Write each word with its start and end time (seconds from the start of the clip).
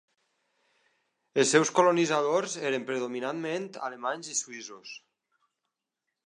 Els 1.43 1.51
seus 1.55 1.71
colonitzadors 1.79 2.55
eren 2.71 2.87
predominantment 2.87 3.69
alemanys 3.89 4.33
i 4.35 4.39
suïssos. 4.41 4.97